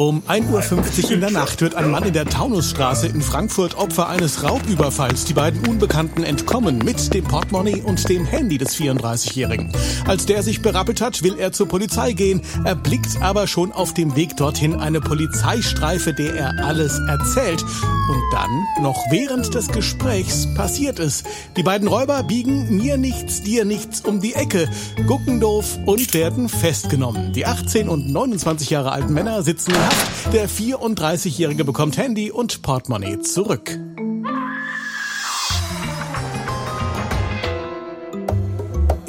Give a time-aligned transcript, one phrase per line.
[0.00, 4.08] Um 1.50 Uhr in der Nacht wird ein Mann in der Taunusstraße in Frankfurt Opfer
[4.08, 5.26] eines Raubüberfalls.
[5.26, 9.70] Die beiden Unbekannten entkommen mit dem Portemonnaie und dem Handy des 34-Jährigen.
[10.06, 12.40] Als der sich berappelt hat, will er zur Polizei gehen.
[12.64, 17.62] Er blickt aber schon auf dem Weg dorthin eine Polizeistreife, der er alles erzählt.
[17.62, 21.24] Und dann, noch während des Gesprächs, passiert es.
[21.58, 24.66] Die beiden Räuber biegen mir nichts, dir nichts um die Ecke,
[25.06, 27.34] gucken doof und werden festgenommen.
[27.34, 29.89] Die 18 und 29 Jahre alten Männer sitzen in
[30.32, 33.78] Der 34-Jährige bekommt Handy und Portemonnaie zurück.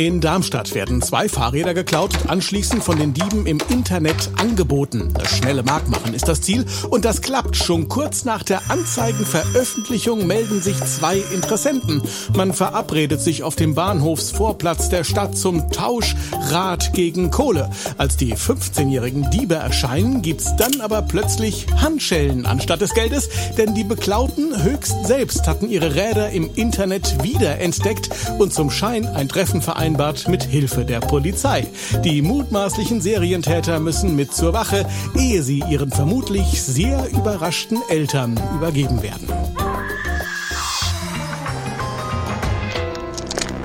[0.00, 5.12] In Darmstadt werden zwei Fahrräder geklaut und anschließend von den Dieben im Internet angeboten.
[5.12, 7.54] Das schnelle Marktmachen ist das Ziel und das klappt.
[7.54, 12.00] Schon kurz nach der Anzeigenveröffentlichung melden sich zwei Interessenten.
[12.34, 16.16] Man verabredet sich auf dem Bahnhofsvorplatz der Stadt zum Tausch
[16.48, 17.68] Rad gegen Kohle.
[17.98, 23.84] Als die 15-jährigen Diebe erscheinen, gibt's dann aber plötzlich Handschellen anstatt des Geldes, denn die
[23.84, 29.89] Beklauten höchst selbst hatten ihre Räder im Internet wiederentdeckt und zum Schein ein Treffen vereinbart
[29.90, 31.66] vereinbart mit Hilfe der Polizei.
[32.04, 39.02] Die mutmaßlichen Serientäter müssen mit zur Wache, ehe sie ihren vermutlich sehr überraschten Eltern übergeben
[39.02, 39.26] werden.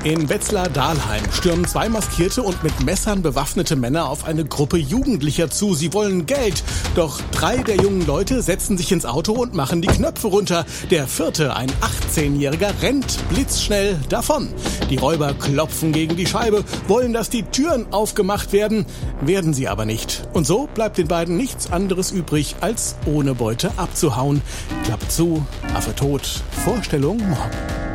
[0.06, 5.74] In Wetzlar-Dahlheim stürmen zwei maskierte und mit Messern bewaffnete Männer auf eine Gruppe Jugendlicher zu.
[5.74, 6.64] Sie wollen Geld.
[6.94, 10.68] Doch drei der jungen Leute setzen sich ins Auto und machen die Knöpfe runter.
[10.92, 11.72] Der vierte, ein
[12.14, 14.50] 18-Jähriger, rennt blitzschnell davon.
[14.92, 18.86] Die Räuber klopfen gegen die Scheibe, wollen, dass die Türen aufgemacht werden,
[19.22, 20.28] werden sie aber nicht.
[20.34, 24.44] Und so bleibt den beiden nichts anderes übrig, als ohne Beute abzuhauen.
[24.84, 27.95] Klappe zu, Affe tot, Vorstellung morgen.